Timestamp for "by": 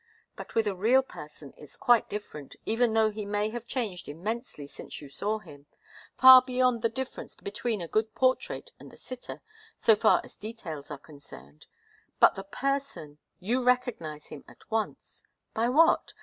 15.53-15.69